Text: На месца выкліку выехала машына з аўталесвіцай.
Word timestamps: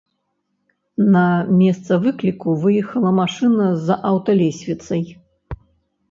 На 1.15 1.25
месца 1.57 1.99
выкліку 2.05 2.55
выехала 2.63 3.11
машына 3.19 3.67
з 3.85 3.97
аўталесвіцай. 4.13 5.03